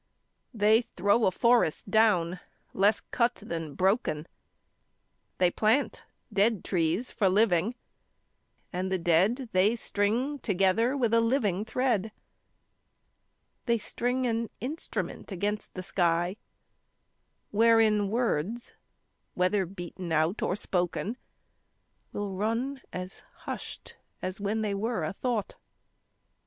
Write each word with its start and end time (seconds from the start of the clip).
They 0.51 0.81
throw 0.81 1.25
a 1.27 1.31
forest 1.31 1.91
down 1.91 2.39
less 2.73 3.01
cut 3.11 3.35
than 3.35 3.75
broken. 3.75 4.25
They 5.37 5.51
plant 5.51 6.01
dead 6.33 6.63
trees 6.63 7.11
for 7.11 7.29
living, 7.29 7.75
and 8.73 8.91
the 8.91 8.97
dead 8.97 9.49
They 9.51 9.75
string 9.75 10.39
together 10.39 10.97
with 10.97 11.13
a 11.13 11.21
living 11.21 11.65
thread. 11.65 12.11
They 13.67 13.77
string 13.77 14.25
an 14.25 14.49
instrument 14.59 15.31
against 15.31 15.75
the 15.75 15.83
sky 15.83 16.37
Wherein 17.51 18.09
words 18.09 18.73
whether 19.35 19.67
beaten 19.67 20.11
out 20.11 20.41
or 20.41 20.55
spoken 20.55 21.15
Will 22.11 22.31
run 22.31 22.81
as 22.91 23.19
hushed 23.45 23.97
as 24.19 24.41
when 24.41 24.63
they 24.63 24.73
were 24.73 25.03
a 25.03 25.13
thought. 25.13 25.57